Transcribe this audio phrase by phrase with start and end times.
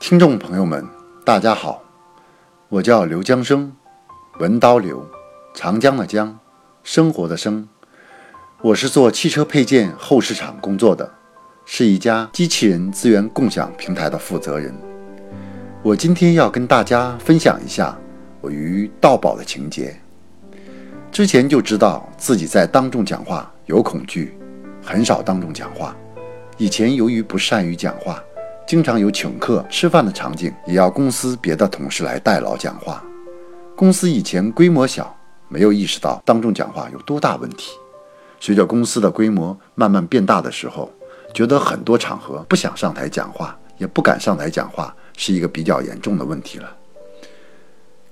[0.00, 0.84] 听众朋友们，
[1.26, 1.82] 大家好，
[2.70, 3.70] 我叫刘江生，
[4.38, 5.06] 文刀刘，
[5.52, 6.38] 长江的江，
[6.82, 7.68] 生活的生。
[8.62, 11.12] 我是做汽车配件后市场工作的，
[11.66, 14.74] 是一家机器人资源共享平台的负责人。
[15.82, 17.96] 我今天要跟大家分享一下
[18.40, 19.94] 我与盗宝的情节。
[21.12, 24.34] 之前就知道自己在当众讲话有恐惧，
[24.82, 25.94] 很少当众讲话。
[26.56, 28.20] 以前由于不善于讲话。
[28.70, 33.02] 经常有请客吃饭的场景，也要公司别的同事来代劳讲话。
[33.74, 35.12] 公司以前规模小，
[35.48, 37.72] 没有意识到当众讲话有多大问题。
[38.38, 40.88] 随着公司的规模慢慢变大的时候，
[41.34, 46.72] 觉得很多场合不想上台讲话，也不敢上台讲话，是一个比较严重的问题了。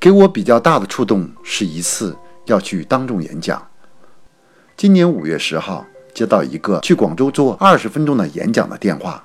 [0.00, 2.16] 给我比较大的触动是一次
[2.46, 3.64] 要去当众演讲。
[4.76, 9.24] 今年五月十号，接到一个去广州做二十分钟的演讲的电话。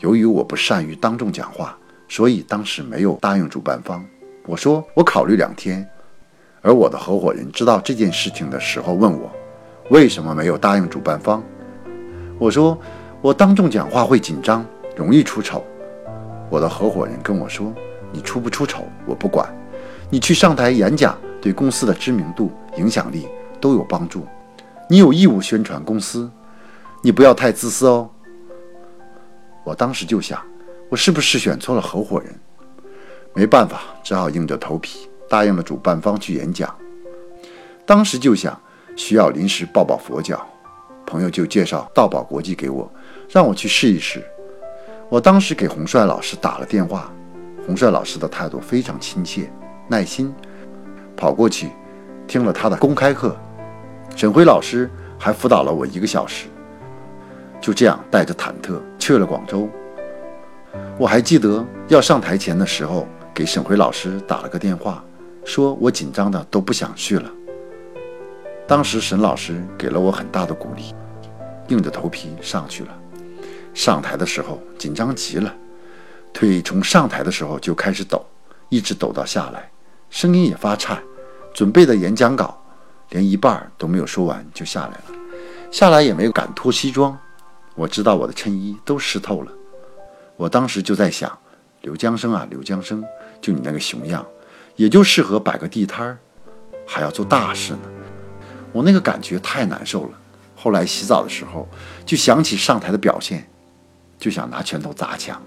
[0.00, 1.76] 由于我不善于当众讲话，
[2.08, 4.04] 所以当时没有答应主办方。
[4.46, 5.86] 我说我考虑两天。
[6.62, 9.30] 而我的合伙人知道这件事情的时候，问我
[9.88, 11.42] 为什么没有答应主办方。
[12.38, 12.78] 我说
[13.22, 14.62] 我当众讲话会紧张，
[14.94, 15.64] 容易出丑。
[16.50, 17.72] 我的合伙人跟我说
[18.12, 19.48] ：“你出不出丑我不管，
[20.10, 23.26] 你去上台演讲对公司的知名度、影响力
[23.58, 24.26] 都有帮助。
[24.88, 26.30] 你有义务宣传公司，
[27.02, 28.10] 你不要太自私哦。”
[29.64, 30.40] 我当时就想，
[30.88, 32.34] 我是不是选错了合伙人？
[33.34, 36.74] 没办法，只好硬着头皮答应了主办方去演讲。
[37.86, 38.60] 当时就想
[38.96, 40.44] 需要临时抱抱佛脚，
[41.06, 42.90] 朋友就介绍道宝国际给我，
[43.28, 44.24] 让我去试一试。
[45.08, 47.12] 我当时给洪帅老师打了电话，
[47.66, 49.52] 洪帅老师的态度非常亲切、
[49.88, 50.32] 耐心，
[51.16, 51.70] 跑过去
[52.26, 53.36] 听了他的公开课。
[54.16, 56.46] 沈辉老师还辅导了我一个小时。
[57.60, 59.68] 就这样带着忐忑去了广州。
[60.98, 65.04] 我还记得要上台前的时候，给沈辉老师打了个电话，
[65.44, 67.30] 说我紧张的都不想去了。
[68.66, 70.94] 当时沈老师给了我很大的鼓励，
[71.68, 72.96] 硬着头皮上去了。
[73.74, 75.52] 上台的时候紧张极了，
[76.32, 78.24] 腿从上台的时候就开始抖，
[78.68, 79.70] 一直抖到下来，
[80.08, 81.02] 声音也发颤。
[81.52, 82.56] 准备的演讲稿
[83.08, 85.04] 连一半都没有说完就下来了，
[85.72, 87.18] 下来也没有敢脱西装。
[87.74, 89.52] 我知道我的衬衣都湿透了，
[90.36, 91.38] 我当时就在想，
[91.82, 93.02] 刘江生啊，刘江生，
[93.40, 94.26] 就你那个熊样，
[94.76, 96.18] 也就适合摆个地摊儿，
[96.86, 97.80] 还要做大事呢。
[98.72, 100.10] 我那个感觉太难受了。
[100.54, 101.66] 后来洗澡的时候，
[102.04, 103.48] 就想起上台的表现，
[104.18, 105.40] 就想拿拳头砸墙。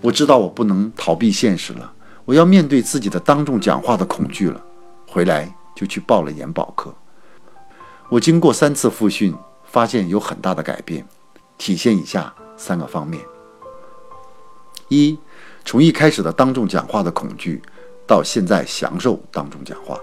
[0.00, 1.92] 我知道我不能逃避现实了，
[2.24, 4.60] 我要面对自己的当众讲话的恐惧了。
[5.06, 6.94] 回来就去报了研保课。
[8.08, 9.34] 我经过三次复训，
[9.64, 11.06] 发现有很大的改变。
[11.60, 13.22] 体现以下三个方面：
[14.88, 15.18] 一，
[15.62, 17.60] 从一开始的当众讲话的恐惧，
[18.06, 20.00] 到现在享受当众讲话。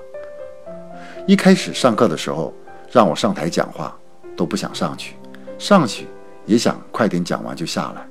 [1.25, 2.53] 一开始上课的时候，
[2.91, 3.97] 让我上台讲话
[4.35, 5.16] 都不想上去，
[5.57, 6.06] 上去
[6.45, 8.07] 也想快点讲完就下来。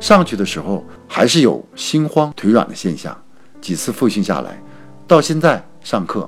[0.00, 3.14] 上去的时候还是有心慌腿软的现象。
[3.60, 4.58] 几次复训下来，
[5.06, 6.26] 到现在上课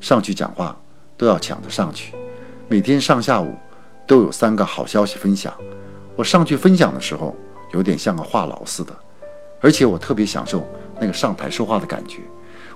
[0.00, 0.78] 上去讲话
[1.16, 2.14] 都要抢着上去。
[2.68, 3.56] 每天上下午
[4.06, 5.52] 都有三个好消息分享。
[6.16, 7.36] 我上去分享的时候，
[7.72, 8.96] 有点像个话痨似的，
[9.60, 10.66] 而且我特别享受
[10.98, 12.20] 那个上台说话的感觉。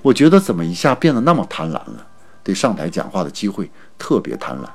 [0.03, 2.07] 我觉得怎么一下变得那么贪婪了？
[2.43, 4.69] 对上台讲话的机会特别贪婪，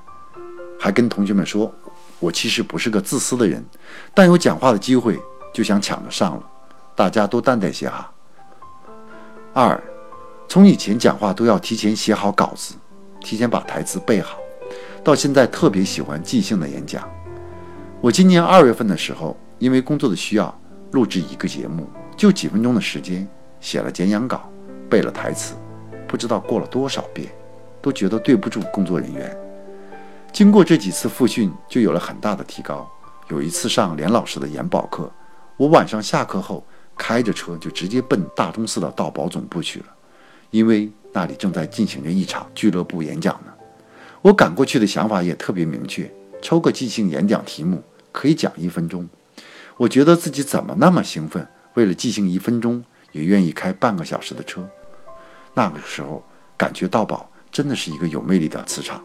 [0.79, 1.73] 还跟同学们说，
[2.19, 3.63] 我其实不是个自私的人，
[4.13, 5.19] 但有讲话的机会
[5.53, 6.43] 就想抢着上了。
[6.95, 8.11] 大家都担待些哈。
[9.53, 9.83] 二，
[10.47, 12.75] 从以前讲话都要提前写好稿子，
[13.19, 14.37] 提前把台词背好，
[15.03, 17.07] 到现在特别喜欢即兴的演讲。
[18.01, 20.53] 我今年二月份的时候，因为工作的需要，
[20.91, 23.27] 录制一个节目，就几分钟的时间，
[23.59, 24.47] 写了简讲稿，
[24.89, 25.55] 背了台词，
[26.07, 27.29] 不知道过了多少遍，
[27.81, 29.35] 都觉得对不住工作人员。
[30.31, 32.87] 经过这几次复训，就有了很大的提高。
[33.29, 35.11] 有一次上连老师的研保课，
[35.57, 36.63] 我晚上下课后
[36.95, 39.85] 开着车就直接奔大钟寺的道宝总部去了，
[40.51, 43.51] 因为那里正在进行着一场俱乐部演讲呢。
[44.21, 47.81] 我赶过去的想法也特别明确，抽个即兴演讲题目。
[48.15, 49.05] 可以讲一分钟，
[49.75, 51.45] 我觉得自己怎么那么兴奋？
[51.73, 52.81] 为了即兴一分钟，
[53.11, 54.65] 也愿意开半个小时的车。
[55.53, 56.23] 那个时候，
[56.55, 59.03] 感觉到宝真的是一个有魅力的磁场。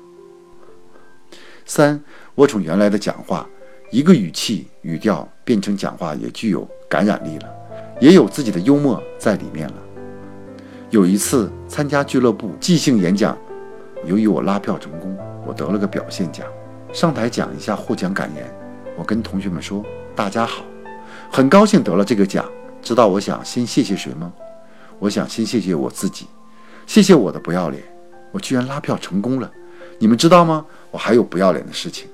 [1.66, 2.00] 三，
[2.36, 3.44] 我从原来的讲话，
[3.90, 7.52] 一个语气语调变成讲话也具有感染力了，
[8.00, 9.74] 也有自己的幽默在里面了。
[10.90, 13.36] 有一次参加俱乐部即兴演讲，
[14.06, 16.46] 由于我拉票成功，我得了个表现奖，
[16.92, 18.59] 上台讲一下获奖感言。
[18.96, 19.84] 我跟同学们说
[20.14, 20.64] ：“大家好，
[21.30, 22.44] 很高兴得了这个奖，
[22.82, 24.32] 知道我想先谢谢谁吗？
[24.98, 26.26] 我想先谢谢我自己，
[26.86, 27.82] 谢谢我的不要脸，
[28.32, 29.50] 我居然拉票成功了。
[29.98, 30.64] 你们知道吗？
[30.90, 32.08] 我还有不要脸的事情。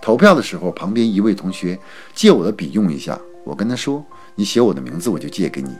[0.00, 1.78] 投票的时候，旁边一位同学
[2.14, 4.04] 借我的笔用一下，我跟他说
[4.34, 5.76] ：“你写我的名字，我就借给你。”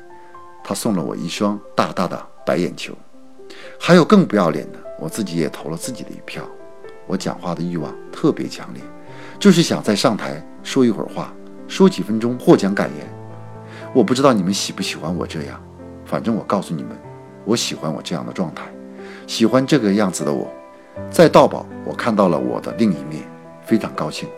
[0.62, 2.92] 他送了我一双大大的白眼球。
[3.78, 6.42] 还有更不要脸的，我自己也投了自己的一票。
[7.06, 8.82] 我讲话的欲望特别强烈，
[9.40, 11.32] 就是想在上台说一会儿话，
[11.66, 13.08] 说几分钟获奖感言。
[13.94, 15.58] 我不知道你们喜不喜欢我这样，
[16.04, 16.92] 反正我告诉你们，
[17.46, 18.64] 我喜欢我这样的状态，
[19.26, 20.46] 喜欢这个样子的我。
[21.10, 23.22] 在道宝，我看到了我的另一面，
[23.64, 24.28] 非常高兴。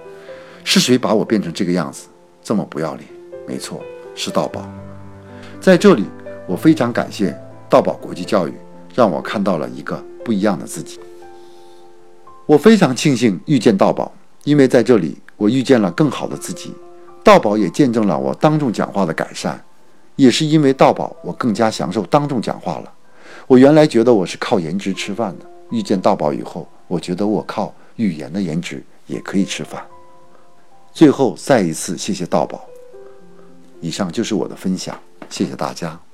[0.62, 2.06] 是谁把我变成这个样子，
[2.40, 3.04] 这么不要脸？
[3.44, 3.82] 没错，
[4.14, 4.64] 是道宝。
[5.60, 6.04] 在这里，
[6.46, 7.36] 我非常感谢
[7.68, 8.54] 道宝国际教育，
[8.94, 11.00] 让我看到了一个不一样的自己。
[12.46, 14.12] 我非常庆幸遇见道宝，
[14.44, 16.74] 因为在这里，我遇见了更好的自己。
[17.24, 19.62] 道宝也见证了我当众讲话的改善，
[20.16, 22.92] 也是因为道宝，我更加享受当众讲话了。
[23.46, 25.46] 我原来觉得我是靠颜值吃饭的。
[25.70, 29.82] 遇见道宝以后，我觉得我靠语言的颜值也可以吃饭。
[30.92, 32.64] 最后再一次谢谢道宝。
[33.80, 34.98] 以上就是我的分享，
[35.30, 36.11] 谢谢大家。